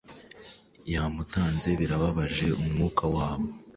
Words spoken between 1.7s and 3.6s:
birababaje umwuka wabo